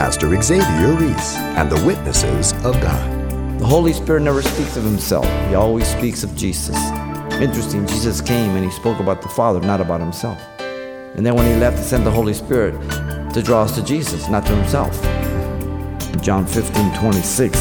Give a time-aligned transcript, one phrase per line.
[0.00, 3.60] Pastor Xavier Ries and the witnesses of God.
[3.60, 6.74] The Holy Spirit never speaks of himself, he always speaks of Jesus.
[7.32, 10.40] Interesting, Jesus came and he spoke about the Father, not about himself.
[10.58, 12.80] And then when he left, he sent the Holy Spirit
[13.34, 14.98] to draw us to Jesus, not to himself.
[16.22, 17.58] John 15, 26.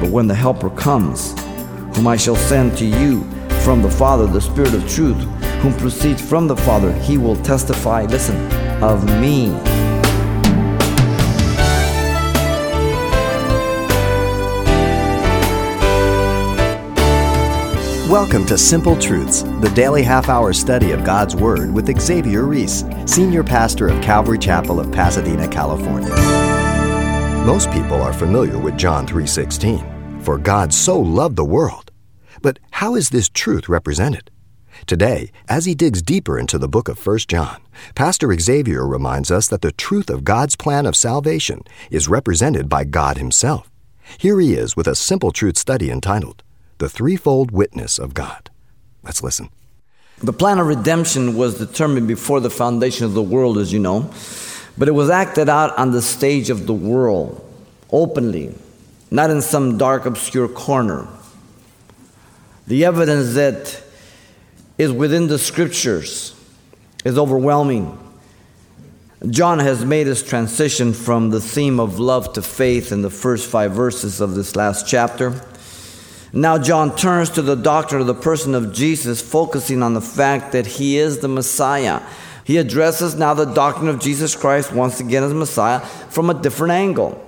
[0.00, 1.34] But when the Helper comes,
[1.96, 3.24] whom I shall send to you
[3.64, 5.20] from the Father, the Spirit of truth,
[5.60, 8.36] whom proceeds from the Father, he will testify, listen,
[8.80, 9.48] of me.
[18.10, 22.84] Welcome to Simple Truths, the daily half hour study of God's Word with Xavier Ries,
[23.06, 26.10] Senior Pastor of Calvary Chapel of Pasadena, California.
[27.46, 31.90] Most people are familiar with John 3:16, for God so loved the world.
[32.42, 34.30] But how is this truth represented?
[34.84, 37.56] Today, as he digs deeper into the book of 1 John,
[37.94, 42.84] Pastor Xavier reminds us that the truth of God's plan of salvation is represented by
[42.84, 43.70] God himself.
[44.18, 46.42] Here he is with a simple truth study entitled
[46.84, 48.50] The Threefold Witness of God.
[49.02, 49.48] Let's listen.
[50.18, 54.12] The plan of redemption was determined before the foundation of the world, as you know,
[54.76, 57.40] but it was acted out on the stage of the world,
[57.90, 58.54] openly,
[59.10, 61.08] not in some dark, obscure corner.
[62.66, 63.82] The evidence that
[64.76, 66.38] is within the scriptures
[67.02, 67.98] is overwhelming.
[69.30, 73.50] John has made his transition from the theme of love to faith in the first
[73.50, 75.40] five verses of this last chapter.
[76.36, 80.50] Now, John turns to the doctrine of the person of Jesus, focusing on the fact
[80.50, 82.02] that he is the Messiah.
[82.42, 86.72] He addresses now the doctrine of Jesus Christ once again as Messiah from a different
[86.72, 87.24] angle.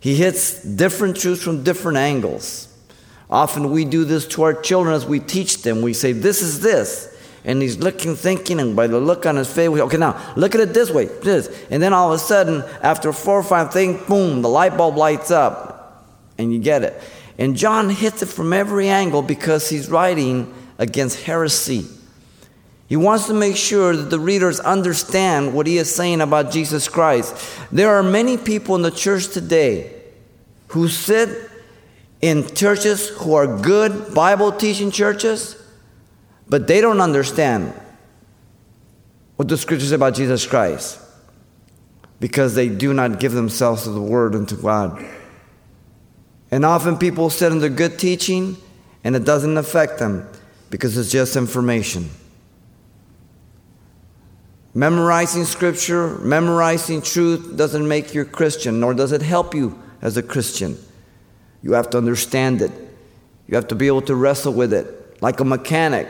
[0.00, 2.74] He hits different truths from different angles.
[3.28, 5.82] Often we do this to our children as we teach them.
[5.82, 7.10] We say, This is this.
[7.44, 10.54] And he's looking, thinking, and by the look on his face, we okay, now look
[10.54, 11.48] at it this way, this.
[11.70, 14.96] And then all of a sudden, after four or five things, boom, the light bulb
[14.96, 16.08] lights up,
[16.38, 17.02] and you get it.
[17.38, 21.86] And John hits it from every angle because he's writing against heresy.
[22.88, 26.88] He wants to make sure that the readers understand what he is saying about Jesus
[26.88, 27.34] Christ.
[27.72, 29.94] There are many people in the church today
[30.68, 31.50] who sit
[32.20, 35.56] in churches who are good Bible teaching churches,
[36.48, 37.72] but they don't understand
[39.36, 41.00] what the scriptures say about Jesus Christ
[42.20, 45.04] because they do not give themselves to the Word and to God.
[46.52, 48.58] And often people sit under good teaching
[49.02, 50.28] and it doesn't affect them
[50.70, 52.10] because it's just information.
[54.74, 60.18] Memorizing scripture, memorizing truth doesn't make you a Christian, nor does it help you as
[60.18, 60.78] a Christian.
[61.62, 62.70] You have to understand it.
[63.48, 65.22] You have to be able to wrestle with it.
[65.22, 66.06] Like a mechanic.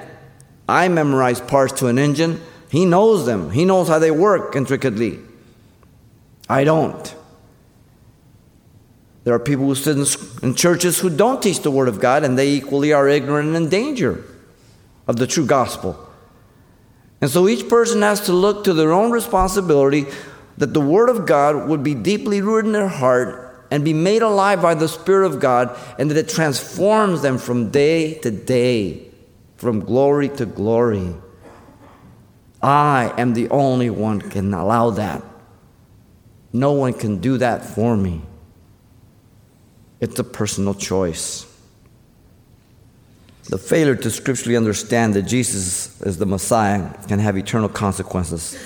[0.69, 2.41] I memorize parts to an engine.
[2.69, 5.21] He knows them, he knows how they work intricately.
[6.49, 7.15] I don't.
[9.25, 12.25] There are people who sit in, in churches who don't teach the Word of God,
[12.25, 14.25] and they equally are ignorant and in danger
[15.07, 15.97] of the true gospel.
[17.21, 20.07] And so each person has to look to their own responsibility
[20.59, 24.23] that the Word of God would be deeply rooted in their heart and be made
[24.23, 29.07] alive by the Spirit of God, and that it transforms them from day to day,
[29.57, 31.15] from glory to glory.
[32.61, 35.23] I am the only one can allow that.
[36.53, 38.21] No one can do that for me.
[40.03, 41.47] It's a personal choice.
[43.45, 48.59] The failure to scripturally understand that Jesus is the Messiah can have eternal consequences.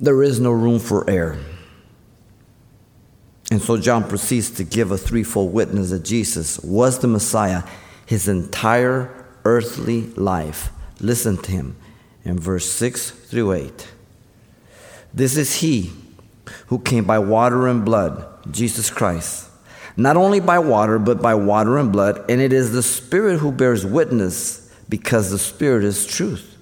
[0.00, 1.38] There is no room for error.
[3.52, 7.62] And so John proceeds to give a threefold witness that Jesus was the Messiah
[8.04, 10.70] his entire earthly life.
[10.98, 11.76] Listen to him
[12.24, 13.92] in verse 6 through 8.
[15.14, 15.92] This is he
[16.66, 19.50] who came by water and blood, Jesus Christ.
[19.96, 23.52] Not only by water, but by water and blood, and it is the Spirit who
[23.52, 26.56] bears witness, because the Spirit is truth.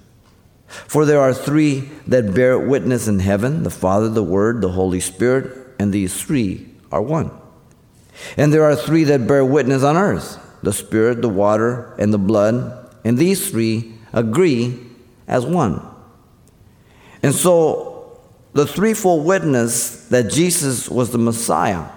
[0.67, 4.99] For there are three that bear witness in heaven the Father, the Word, the Holy
[4.99, 7.31] Spirit, and these three are one.
[8.37, 12.19] And there are three that bear witness on earth the Spirit, the water, and the
[12.19, 12.89] blood.
[13.03, 14.79] And these three agree
[15.27, 15.83] as one.
[17.23, 18.19] And so
[18.53, 21.89] the threefold witness that Jesus was the Messiah,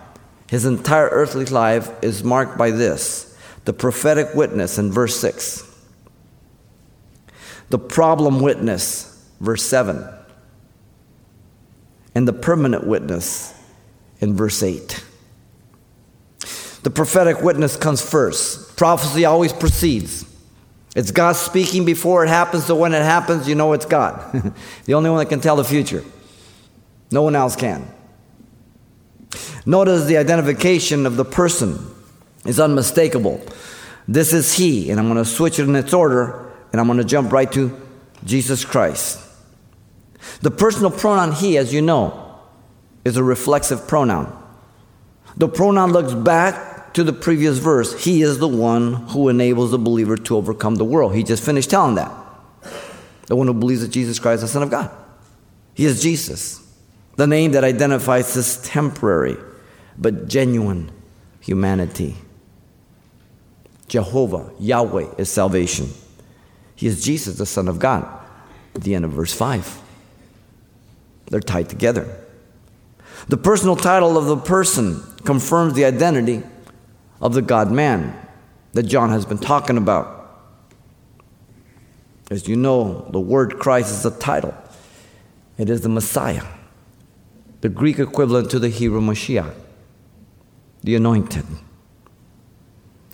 [0.55, 5.69] his entire earthly life is marked by this the prophetic witness in verse 6,
[7.71, 10.07] the problem witness, verse 7,
[12.15, 13.53] and the permanent witness
[14.21, 15.05] in verse 8.
[16.85, 18.77] The prophetic witness comes first.
[18.77, 20.25] Prophecy always precedes.
[20.95, 24.55] It's God speaking before it happens, so when it happens, you know it's God.
[24.85, 26.05] the only one that can tell the future.
[27.11, 27.93] No one else can.
[29.67, 31.79] Notice the identification of the person
[32.45, 33.41] is unmistakable.
[34.07, 36.99] This is He, and I'm going to switch it in its order, and I'm going
[36.99, 37.81] to jump right to
[38.25, 39.21] Jesus Christ.
[40.43, 42.39] The personal pronoun He, as you know,
[43.05, 44.41] is a reflexive pronoun.
[45.37, 48.05] The pronoun looks back to the previous verse.
[48.05, 51.15] He is the one who enables the believer to overcome the world.
[51.15, 52.13] He just finished telling that.
[53.27, 54.91] The one who believes that Jesus Christ is the Son of God.
[55.73, 56.63] He is Jesus,
[57.17, 59.37] the name that identifies this temporary
[59.99, 60.91] but genuine
[61.41, 62.17] humanity.
[63.89, 65.89] Jehovah, Yahweh, is salvation.
[66.75, 68.07] He is Jesus, the Son of God.
[68.75, 69.81] At the end of verse 5.
[71.27, 72.21] They're tied together.
[73.29, 76.43] The personal title of the person confirms the identity
[77.21, 78.19] of the God man
[78.73, 80.21] that John has been talking about.
[82.31, 84.55] As you know, the word Christ is a title,
[85.57, 86.45] it is the Messiah,
[87.61, 89.55] the Greek equivalent to the Hebrew Mashiach,
[90.85, 91.45] the anointed.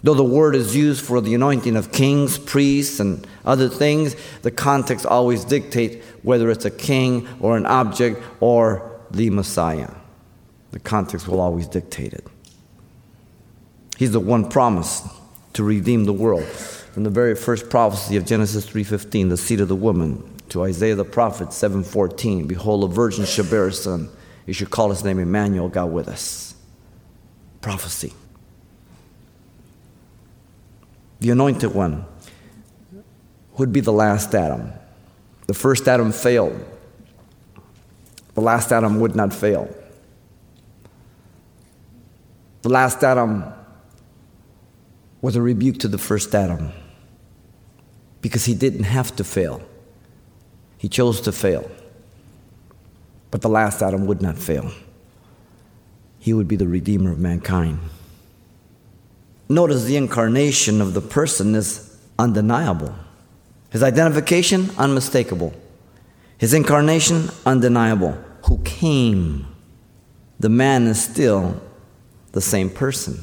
[0.02, 4.50] Though the word is used for the anointing of kings, priests, and other things, the
[4.50, 9.90] context always dictates whether it's a king or an object or the Messiah.
[10.72, 12.26] The context will always dictate it.
[13.98, 15.06] He's the one promised
[15.52, 16.44] to redeem the world.
[16.44, 20.96] From the very first prophecy of Genesis 3:15, the seed of the woman, to Isaiah
[20.96, 24.08] the prophet 7:14, behold a virgin shall bear a son.
[24.46, 26.54] You should call his name Emmanuel, God with us.
[27.60, 28.14] Prophecy
[31.20, 32.04] the anointed one,
[33.58, 34.72] would be the last Adam.
[35.46, 36.58] The first Adam failed,
[38.34, 39.68] the last Adam would not fail.
[42.62, 43.44] The last Adam
[45.20, 46.72] was a rebuke to the first Adam
[48.22, 49.62] because he didn't have to fail.
[50.78, 51.70] He chose to fail.
[53.30, 54.70] But the last Adam would not fail.
[56.20, 57.80] He would be the Redeemer of mankind.
[59.48, 62.94] Notice the incarnation of the person is undeniable.
[63.70, 65.52] His identification, unmistakable.
[66.38, 68.12] His incarnation, undeniable.
[68.44, 69.46] Who came?
[70.38, 71.60] The man is still
[72.32, 73.18] the same person.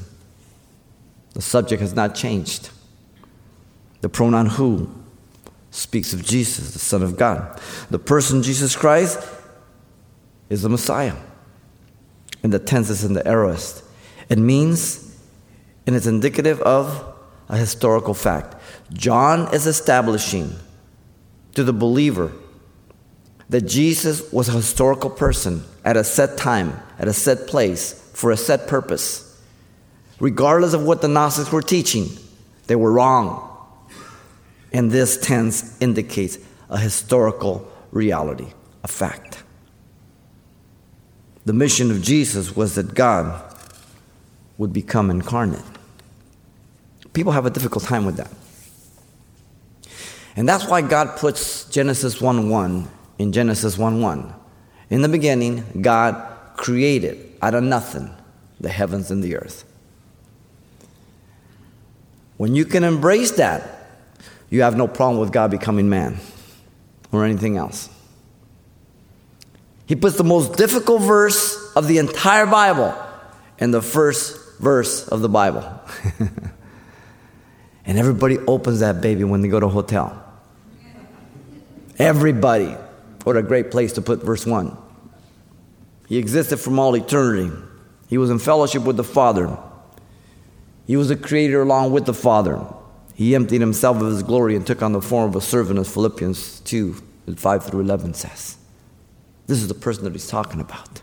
[1.33, 2.71] The subject has not changed.
[4.01, 4.89] The pronoun who
[5.71, 7.59] speaks of Jesus, the Son of God.
[7.89, 9.19] The person Jesus Christ
[10.49, 11.15] is the Messiah.
[12.49, 13.83] The tense is in the aorist.
[14.29, 15.07] It means
[15.88, 17.15] and it's indicative of
[17.47, 18.55] a historical fact.
[18.91, 20.53] John is establishing
[21.55, 22.33] to the believer
[23.49, 28.31] that Jesus was a historical person at a set time, at a set place, for
[28.31, 29.23] a set purpose.
[30.19, 32.09] Regardless of what the Gnostics were teaching,
[32.67, 33.44] they were wrong.
[34.73, 36.38] And this tense indicates
[36.69, 38.47] a historical reality,
[38.83, 39.44] a fact.
[41.47, 43.41] The mission of Jesus was that God
[44.57, 45.63] would become incarnate.
[47.13, 48.29] People have a difficult time with that.
[50.35, 52.89] And that's why God puts Genesis 1 1
[53.19, 54.33] in Genesis 1 1.
[54.89, 56.21] In the beginning, God
[56.57, 58.13] created out of nothing
[58.59, 59.63] the heavens and the earth.
[62.35, 63.88] When you can embrace that,
[64.49, 66.17] you have no problem with God becoming man
[67.13, 67.89] or anything else.
[69.88, 72.94] He puts the most difficult verse of the entire Bible
[73.57, 75.81] in the first verse of the Bible.
[77.88, 80.21] And everybody opens that baby when they go to a hotel.
[81.97, 82.76] Everybody.
[83.23, 84.78] What a great place to put verse 1.
[86.07, 87.52] He existed from all eternity.
[88.09, 89.57] He was in fellowship with the Father.
[90.85, 92.61] He was a creator along with the Father.
[93.16, 95.92] He emptied himself of his glory and took on the form of a servant, as
[95.92, 96.94] Philippians 2
[97.35, 98.57] 5 through 11 says.
[99.47, 101.01] This is the person that he's talking about.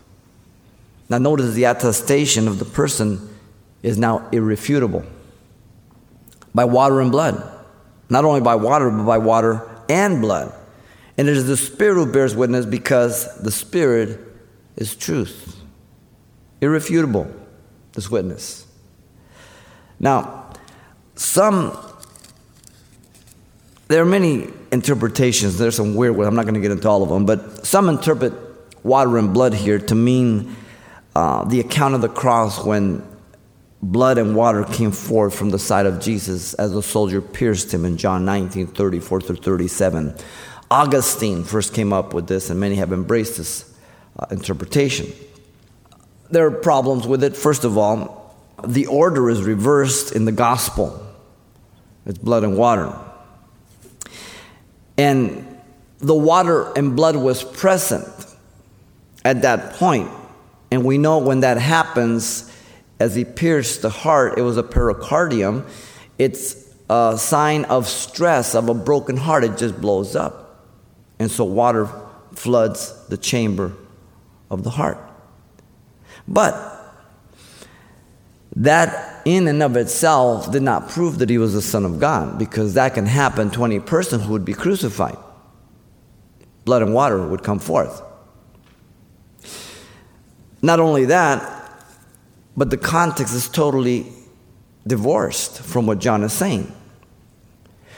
[1.09, 3.35] Now, notice the attestation of the person
[3.83, 5.03] is now irrefutable
[6.53, 7.51] by water and blood.
[8.09, 10.53] Not only by water, but by water and blood.
[11.17, 14.19] And it is the Spirit who bears witness because the Spirit
[14.75, 15.55] is truth.
[16.61, 17.31] Irrefutable,
[17.93, 18.65] this witness.
[19.99, 20.53] Now,
[21.15, 21.77] some,
[23.87, 25.57] there are many interpretations.
[25.57, 26.27] There's some weird ones.
[26.27, 28.33] I'm not going to get into all of them, but some interpret
[28.83, 30.55] water and blood here to mean
[31.15, 33.03] uh, the account of the cross when
[33.81, 37.85] blood and water came forth from the side of Jesus as the soldier pierced him
[37.85, 40.15] in John 19 34 through 37.
[40.71, 43.71] Augustine first came up with this, and many have embraced this
[44.17, 45.07] uh, interpretation.
[46.31, 47.37] There are problems with it.
[47.37, 51.01] First of all, the order is reversed in the gospel
[52.05, 52.95] it's blood and water.
[54.97, 55.59] And
[55.99, 58.07] the water and blood was present
[59.23, 60.09] at that point
[60.71, 62.51] And we know when that happens,
[62.99, 65.65] as he pierced the heart, it was a pericardium.
[66.17, 69.43] It's a sign of stress, of a broken heart.
[69.43, 70.65] It just blows up.
[71.17, 71.89] And so water
[72.33, 73.73] floods the chamber
[74.49, 74.97] of the heart.
[76.27, 76.53] But
[78.57, 82.37] that in and of itself did not prove that he was the Son of God
[82.37, 85.17] because that can happen to any person who would be crucified.
[86.63, 88.01] Blood and water would come forth.
[90.61, 91.51] Not only that,
[92.55, 94.07] but the context is totally
[94.87, 96.71] divorced from what John is saying.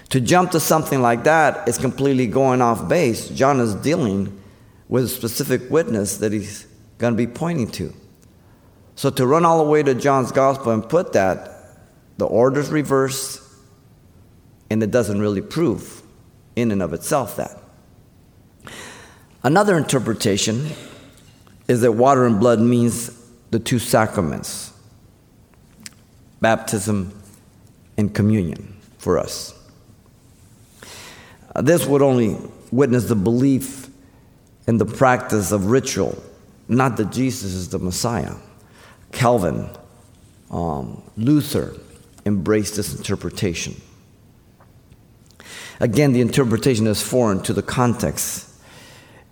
[0.09, 3.27] To jump to something like that is completely going off base.
[3.29, 4.41] John is dealing
[4.87, 6.65] with a specific witness that he's
[6.97, 7.93] going to be pointing to.
[8.97, 11.51] So to run all the way to John's gospel and put that,
[12.17, 13.43] the order's reversed,
[14.71, 16.01] and it doesn't really prove
[16.55, 17.61] in and of itself that.
[19.43, 20.71] Another interpretation
[21.67, 23.15] is that water and blood means
[23.51, 24.73] the two sacraments
[26.41, 27.21] baptism
[27.97, 29.53] and communion for us.
[31.55, 32.37] Uh, this would only
[32.71, 33.89] witness the belief
[34.67, 36.15] in the practice of ritual,
[36.67, 38.33] not that Jesus is the Messiah.
[39.11, 39.69] Calvin,
[40.51, 41.75] um, Luther
[42.25, 43.79] embraced this interpretation.
[45.79, 48.49] Again, the interpretation is foreign to the context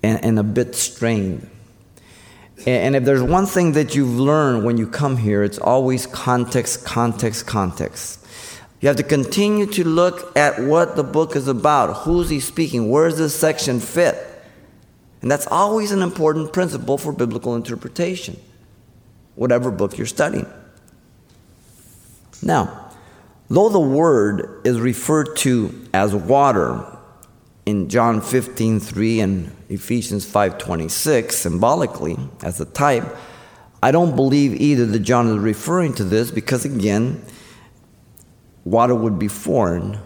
[0.04, 1.50] and, and a bit strained.
[2.66, 6.86] And if there's one thing that you've learned when you come here, it's always context,
[6.86, 8.26] context, context.
[8.82, 12.04] You have to continue to look at what the book is about.
[12.04, 12.90] Who's he speaking?
[12.90, 14.16] Where does this section fit?
[15.22, 18.40] And that's always an important principle for biblical interpretation,
[19.36, 20.48] whatever book you're studying.
[22.42, 22.92] Now,
[23.50, 26.86] though the word is referred to as water
[27.66, 33.06] in John 15 3 and Ephesians 5:26 symbolically as a type.
[33.82, 37.22] I don't believe either that John is referring to this because again,
[38.64, 40.00] water would be foreign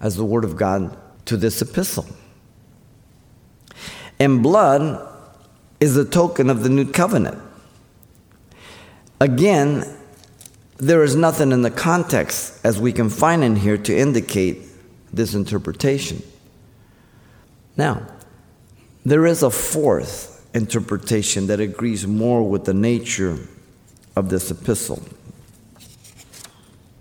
[0.00, 0.96] as the word of God
[1.26, 2.06] to this epistle.
[4.18, 5.06] And blood
[5.80, 7.38] is a token of the new covenant.
[9.20, 9.84] Again,
[10.76, 14.62] there is nothing in the context as we can find in here to indicate
[15.12, 16.22] this interpretation.
[17.76, 18.06] Now,
[19.04, 23.38] there is a fourth interpretation that agrees more with the nature
[24.14, 25.02] of this epistle.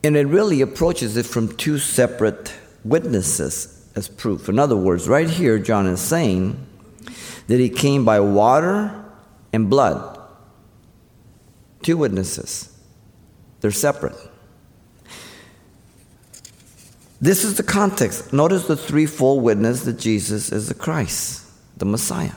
[0.03, 4.47] And it really approaches it from two separate witnesses as proof.
[4.47, 6.65] In other words, right here, John is saying
[7.47, 9.03] that he came by water
[9.51, 10.16] and blood.
[11.81, 12.75] Two witnesses.
[13.61, 14.15] They're separate.
[17.19, 18.31] This is the context.
[18.31, 22.33] Notice the threefold witness that Jesus is the Christ the Messiah.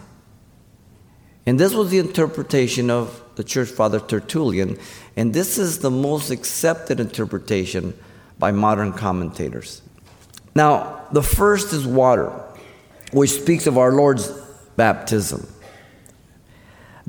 [1.46, 4.78] And this was the interpretation of the church father Tertullian,
[5.16, 7.98] and this is the most accepted interpretation
[8.38, 9.82] by modern commentators.
[10.54, 12.28] Now, the first is water,
[13.12, 14.30] which speaks of our Lord's
[14.76, 15.46] baptism.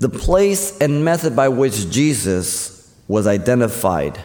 [0.01, 4.19] The place and method by which Jesus was identified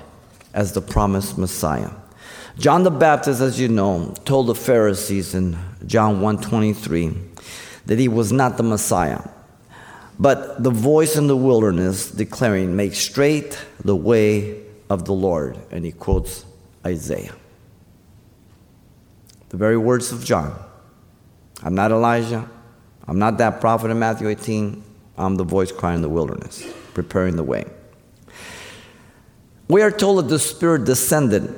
[0.54, 1.90] as the promised Messiah.
[2.56, 7.14] John the Baptist, as you know, told the Pharisees in John 123
[7.84, 9.20] that he was not the Messiah,
[10.18, 15.58] but the voice in the wilderness declaring, Make straight the way of the Lord.
[15.70, 16.46] And he quotes
[16.86, 17.34] Isaiah.
[19.50, 20.58] The very words of John
[21.62, 22.48] I'm not Elijah.
[23.06, 24.85] I'm not that prophet in Matthew 18.
[25.18, 27.64] I'm the voice crying in the wilderness, preparing the way.
[29.68, 31.54] We are told that the Spirit descended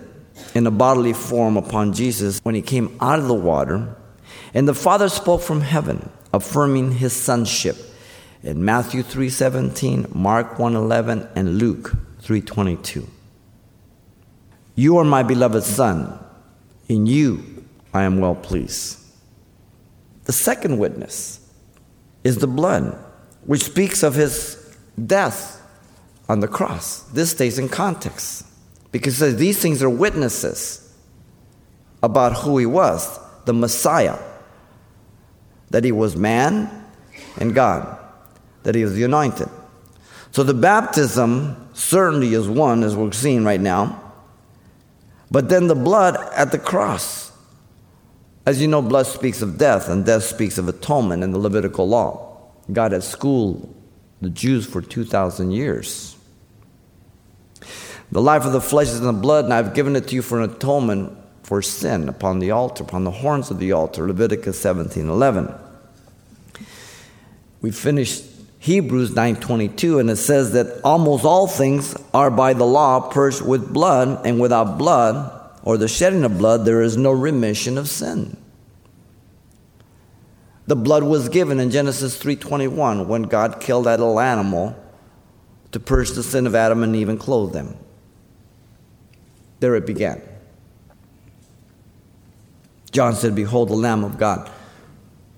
[0.54, 3.96] in a bodily form upon Jesus when he came out of the water,
[4.54, 7.76] and the Father spoke from heaven affirming his sonship
[8.42, 13.06] in Matthew 3:17, Mark 1:11 and Luke 3:22.
[14.74, 16.18] You are my beloved son,
[16.88, 18.98] in you I am well pleased.
[20.24, 21.40] The second witness
[22.22, 22.96] is the blood,
[23.48, 24.76] which speaks of his
[25.06, 25.62] death
[26.28, 27.00] on the cross.
[27.04, 28.44] This stays in context
[28.92, 30.94] because these things are witnesses
[32.02, 34.18] about who he was, the Messiah
[35.70, 36.84] that he was man
[37.38, 37.98] and God,
[38.64, 39.48] that he was the anointed.
[40.30, 44.12] So the baptism certainly is one, as we're seeing right now,
[45.30, 47.32] but then the blood at the cross.
[48.44, 51.88] As you know, blood speaks of death, and death speaks of atonement in the Levitical
[51.88, 52.27] law.
[52.72, 53.75] God has schooled
[54.20, 56.16] the Jews for 2,000 years.
[58.10, 60.22] The life of the flesh is in the blood, and I've given it to you
[60.22, 64.58] for an atonement for sin upon the altar, upon the horns of the altar, Leviticus
[64.60, 65.54] 17 11.
[67.60, 68.25] We finished
[68.58, 73.72] Hebrews 9:22 and it says that almost all things are by the law purged with
[73.72, 75.32] blood and without blood
[75.62, 78.37] or the shedding of blood there is no remission of sin.
[80.68, 84.76] The blood was given in Genesis 3:21 when God killed that little animal
[85.72, 87.75] to purge the sin of Adam and Eve and clothe them.
[89.60, 90.20] There it began.
[92.90, 94.50] John said, Behold the Lamb of God,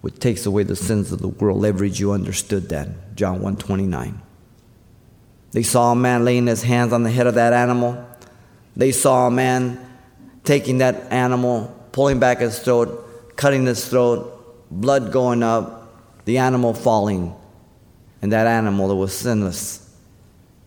[0.00, 1.64] which takes away the sins of the world.
[1.64, 3.14] Every Jew understood that.
[3.14, 4.20] John 129.
[5.52, 8.04] They saw a man laying his hands on the head of that animal.
[8.76, 9.78] They saw a man
[10.42, 14.38] taking that animal, pulling back his throat, cutting his throat,
[14.70, 17.34] blood going up, the animal falling.
[18.22, 19.88] And that animal that was sinless,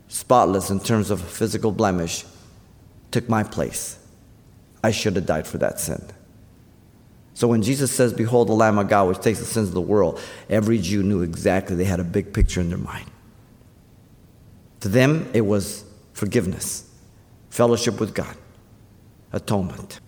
[0.08, 2.26] spotless in terms of physical blemish,
[3.12, 4.00] took my place.
[4.84, 6.04] I should have died for that sin.
[7.36, 9.82] So when Jesus says, Behold the Lamb of God, which takes the sins of the
[9.82, 10.20] world,
[10.50, 13.10] every Jew knew exactly, they had a big picture in their mind.
[14.82, 16.90] To them, it was forgiveness,
[17.50, 18.36] fellowship with God,
[19.32, 20.00] atonement.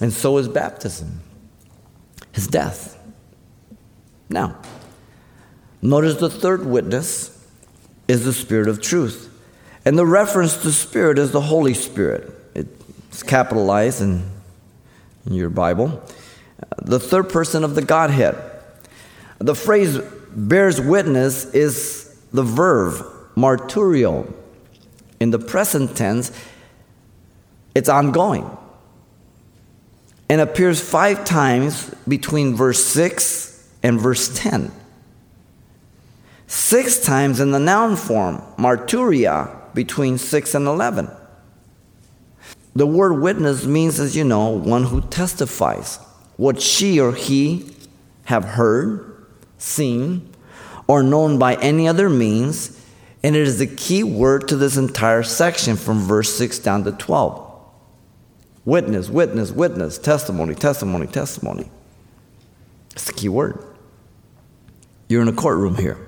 [0.00, 1.20] And so is baptism,
[2.32, 2.98] his death.
[4.28, 4.56] Now,
[5.80, 7.46] notice the third witness
[8.08, 9.28] is the Spirit of truth.
[9.84, 12.32] And the reference to Spirit is the Holy Spirit.
[12.54, 14.30] It's capitalized in
[15.26, 16.02] in your Bible.
[16.82, 18.36] The third person of the Godhead.
[19.38, 19.98] The phrase
[20.30, 23.04] bears witness is the verb
[23.36, 24.32] marturio.
[25.20, 26.32] In the present tense,
[27.74, 28.48] it's ongoing
[30.32, 34.72] and appears five times between verse 6 and verse 10.
[36.46, 41.10] Six times in the noun form, marturia, between 6 and 11.
[42.74, 45.96] The word witness means, as you know, one who testifies
[46.38, 47.70] what she or he
[48.24, 49.26] have heard,
[49.58, 50.32] seen,
[50.86, 52.82] or known by any other means,
[53.22, 56.92] and it is the key word to this entire section from verse 6 down to
[56.92, 57.51] 12.
[58.64, 61.70] Witness, witness, witness, testimony, testimony, testimony.
[62.92, 63.64] It's the key word.
[65.08, 65.98] You're in a courtroom here.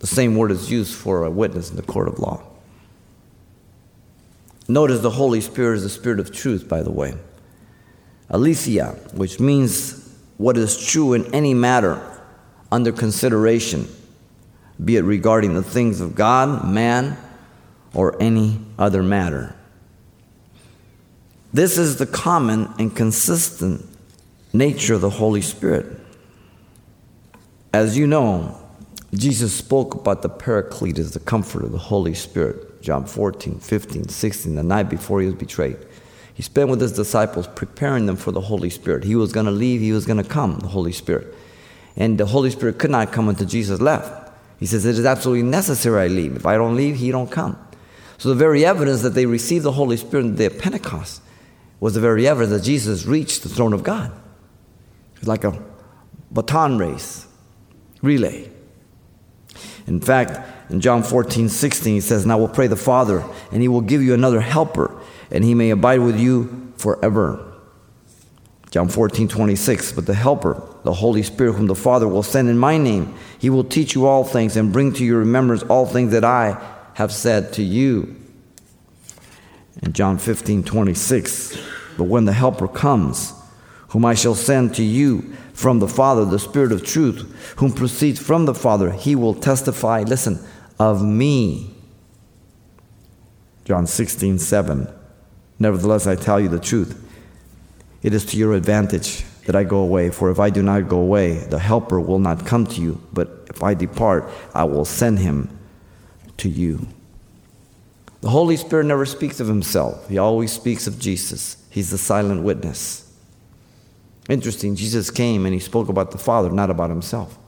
[0.00, 2.42] The same word is used for a witness in the court of law.
[4.68, 7.14] Notice the Holy Spirit is the Spirit of truth, by the way.
[8.28, 12.00] Aletheia, which means what is true in any matter
[12.70, 13.88] under consideration,
[14.84, 17.16] be it regarding the things of God, man,
[17.94, 19.54] or any other matter.
[21.52, 23.86] This is the common and consistent
[24.52, 25.86] nature of the Holy Spirit.
[27.72, 28.58] As you know,
[29.14, 32.82] Jesus spoke about the Paraclete as the comfort of the Holy Spirit.
[32.82, 35.78] John 14, 15, 16, the night before he was betrayed.
[36.34, 39.04] He spent with his disciples preparing them for the Holy Spirit.
[39.04, 41.34] He was going to leave, he was going to come, the Holy Spirit.
[41.96, 44.32] And the Holy Spirit could not come until Jesus left.
[44.60, 46.36] He says, It is absolutely necessary I leave.
[46.36, 47.58] If I don't leave, he don't come.
[48.18, 51.22] So the very evidence that they received the Holy Spirit on the day of Pentecost
[51.80, 54.12] was the very evidence that Jesus reached the throne of God.
[55.16, 55.62] It's like a
[56.30, 57.26] baton race,
[58.02, 58.50] relay.
[59.86, 63.68] In fact, in John 14, 16, he says, Now we'll pray the Father, and he
[63.68, 64.94] will give you another helper,
[65.30, 67.44] and he may abide with you forever.
[68.70, 72.58] John 14, 26, but the helper, the Holy Spirit, whom the Father will send in
[72.58, 76.12] my name, he will teach you all things and bring to your remembrance all things
[76.12, 76.62] that I
[76.94, 78.14] have said to you.
[79.82, 81.58] In John 15, 26,
[81.96, 83.32] but when the helper comes,
[83.88, 87.20] whom I shall send to you from the Father, the Spirit of truth,
[87.56, 90.38] whom proceeds from the Father, he will testify, listen,
[90.78, 91.74] of me.
[93.64, 94.88] John 16, 7.
[95.58, 97.04] Nevertheless, I tell you the truth.
[98.02, 101.00] It is to your advantage that I go away, for if I do not go
[101.00, 105.18] away, the Helper will not come to you, but if I depart, I will send
[105.18, 105.58] him
[106.36, 106.86] to you.
[108.20, 111.56] The Holy Spirit never speaks of himself, he always speaks of Jesus.
[111.70, 113.04] He's the silent witness.
[114.28, 117.38] Interesting, Jesus came and he spoke about the Father, not about himself.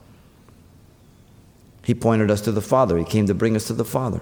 [1.82, 2.96] He pointed us to the Father.
[2.98, 4.20] He came to bring us to the Father.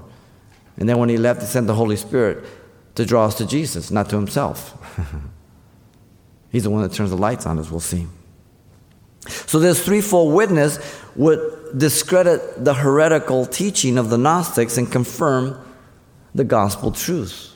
[0.77, 2.45] And then when he left, he sent the Holy Spirit
[2.95, 4.77] to draw us to Jesus, not to himself.
[6.51, 8.07] He's the one that turns the lights on, as we'll see.
[9.27, 10.79] So, this threefold witness
[11.15, 15.61] would discredit the heretical teaching of the Gnostics and confirm
[16.35, 17.53] the gospel truth.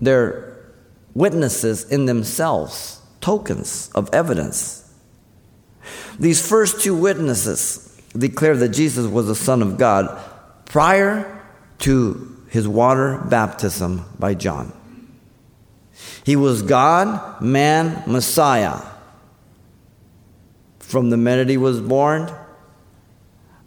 [0.00, 0.72] They're
[1.14, 4.80] witnesses in themselves, tokens of evidence.
[6.18, 10.20] These first two witnesses declared that Jesus was the Son of God
[10.66, 11.42] prior
[11.80, 14.72] to his water baptism by John.
[16.24, 18.80] He was God, man, Messiah
[20.94, 22.32] from the minute he was born,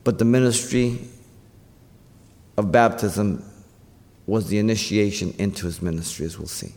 [0.06, 1.00] but the ministry
[2.58, 3.44] of baptism
[4.26, 6.74] was the initiation into his ministry, as we'll see.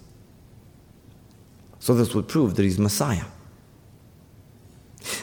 [1.80, 3.24] So, this would prove that he's Messiah.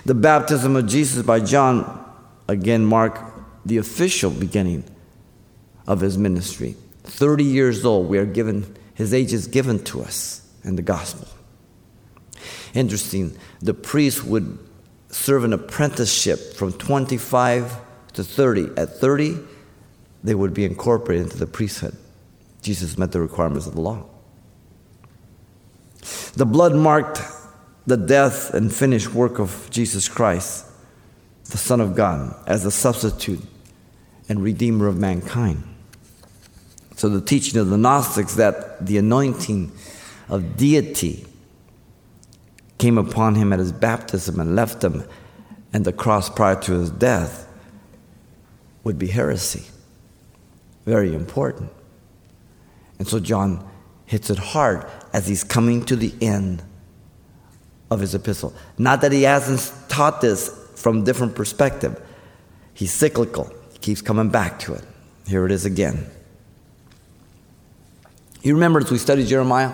[0.05, 2.03] The baptism of Jesus by John
[2.47, 3.21] again marked
[3.65, 4.83] the official beginning
[5.85, 6.75] of his ministry.
[7.03, 11.27] 30 years old, we are given, his age is given to us in the gospel.
[12.73, 14.57] Interesting, the priest would
[15.09, 17.77] serve an apprenticeship from 25
[18.13, 18.69] to 30.
[18.77, 19.37] At 30,
[20.23, 21.95] they would be incorporated into the priesthood.
[22.61, 24.05] Jesus met the requirements of the law.
[26.33, 27.21] The blood marked
[27.85, 30.65] the death and finished work of Jesus Christ,
[31.45, 33.41] the Son of God, as a substitute
[34.27, 35.63] and redeemer of mankind.
[36.95, 39.71] So, the teaching of the Gnostics that the anointing
[40.29, 41.25] of deity
[42.77, 45.03] came upon him at his baptism and left him
[45.73, 47.47] and the cross prior to his death
[48.83, 49.65] would be heresy.
[50.87, 51.69] Very important.
[52.97, 53.69] And so John
[54.05, 56.63] hits it hard as he's coming to the end
[57.91, 58.53] of his epistle.
[58.77, 60.47] Not that he hasn't taught this
[60.77, 62.01] from different perspective.
[62.73, 63.53] He's cyclical.
[63.73, 64.83] He keeps coming back to it.
[65.27, 66.09] Here it is again.
[68.41, 69.73] You remember as we studied Jeremiah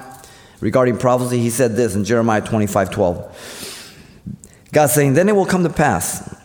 [0.62, 3.98] regarding prophecy, he said this in Jeremiah 25 12.
[4.72, 6.36] God saying, Then it will come to pass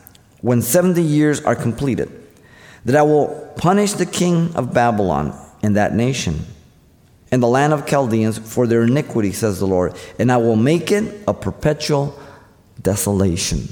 [0.43, 2.13] when 70 years are completed
[2.85, 6.47] that I will punish the king of Babylon and that nation
[7.31, 10.91] and the land of Chaldeans for their iniquity, says the Lord, and I will make
[10.91, 12.19] it a perpetual
[12.81, 13.69] desolation.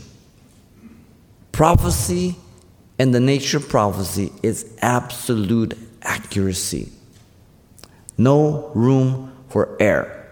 [1.52, 2.36] Prophecy
[2.98, 6.90] and the nature of prophecy is absolute accuracy.
[8.18, 10.26] No room for error.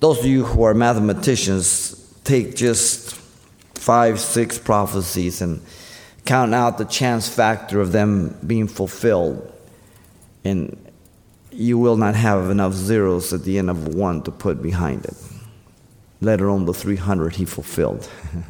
[0.00, 3.14] Those of you who are mathematicians take just
[3.74, 5.60] five, six prophecies and
[6.28, 9.50] count out the chance factor of them being fulfilled.
[10.44, 10.76] And
[11.50, 15.14] you will not have enough zeros at the end of one to put behind it,
[16.20, 18.10] let alone the 300 he fulfilled.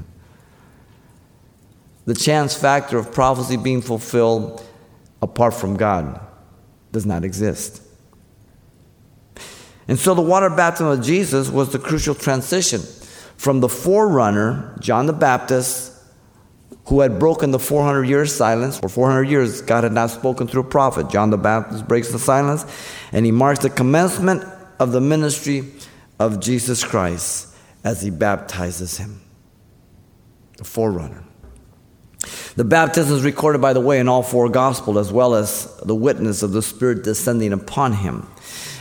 [2.04, 4.66] the chance factor of prophecy being fulfilled
[5.22, 6.20] apart from God
[6.90, 7.80] does not exist.
[9.86, 12.80] And so the water baptism of Jesus was the crucial transition
[13.36, 15.94] from the forerunner, John the Baptist,
[16.88, 18.78] who had broken the 400 years silence.
[18.78, 21.10] For 400 years, God had not spoken through a prophet.
[21.10, 22.64] John the Baptist breaks the silence,
[23.12, 24.42] and he marks the commencement
[24.78, 25.64] of the ministry
[26.18, 29.20] of Jesus Christ as he baptizes him.
[30.56, 31.24] The forerunner.
[32.56, 35.94] The baptism is recorded, by the way, in all four Gospels, as well as the
[35.94, 38.26] witness of the Spirit descending upon him.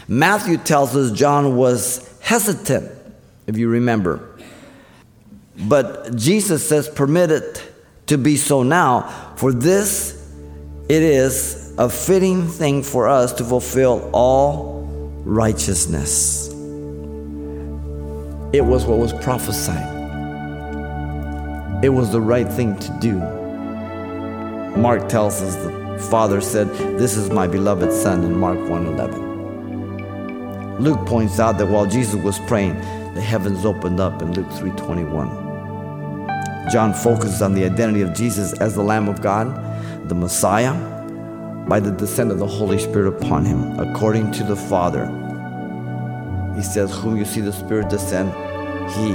[0.08, 2.89] Matthew tells us John was hesitant,
[3.48, 4.39] if you remember.
[5.58, 7.66] But Jesus says, permit it
[8.08, 10.17] to be so now, for this
[10.89, 14.88] it is a fitting thing for us to fulfill all
[15.26, 16.48] righteousness.
[18.54, 19.96] It was what was prophesied.
[21.84, 23.20] It was the right thing to do.
[24.80, 30.80] Mark tells us the Father said, This is my beloved Son in Mark 1:11.
[30.80, 32.80] Luke points out that while Jesus was praying,
[33.13, 35.46] the heavens opened up in Luke 3:21.
[36.69, 39.47] John focuses on the identity of Jesus as the Lamb of God,
[40.10, 40.73] the Messiah,
[41.67, 45.06] by the descent of the Holy Spirit upon him, according to the Father.
[46.56, 48.32] He says, Whom you see the Spirit descend,
[48.91, 49.12] he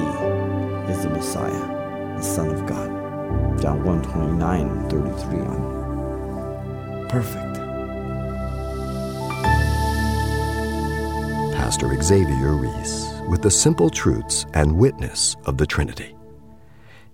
[0.91, 2.88] is the Messiah, the Son of God.
[3.61, 7.09] John 129, 33 on.
[7.09, 7.53] Perfect.
[11.55, 16.15] Pastor Xavier Ries with the simple truths and witness of the Trinity.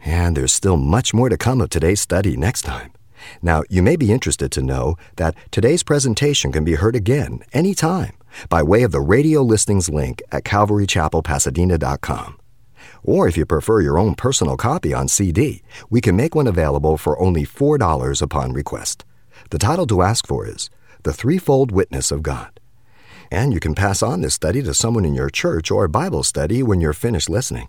[0.04, 2.92] And there's still much more to come of today's study next time.
[3.42, 8.12] Now, you may be interested to know that today's presentation can be heard again anytime
[8.48, 12.38] by way of the radio listings link at calvarychapelpasadena.com.
[13.02, 16.96] Or if you prefer your own personal copy on CD, we can make one available
[16.96, 19.04] for only $4 upon request.
[19.50, 20.70] The title to ask for is
[21.04, 22.61] The Threefold Witness of God.
[23.30, 26.62] And you can pass on this study to someone in your church or Bible study
[26.62, 27.68] when you're finished listening.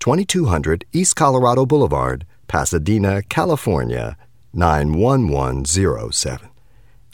[0.00, 4.16] 2200 East Colorado Boulevard, Pasadena, California
[4.52, 6.48] 91107.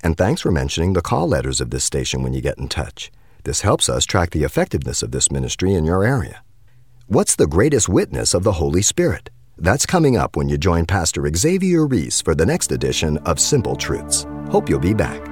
[0.03, 3.11] And thanks for mentioning the call letters of this station when you get in touch.
[3.45, 6.42] This helps us track the effectiveness of this ministry in your area.
[7.07, 9.31] What's the greatest witness of the Holy Spirit?
[9.59, 13.77] That's coming up when you join Pastor Xavier Ries for the next edition of Simple
[13.77, 14.27] Truths.
[14.51, 15.32] Hope you'll be back.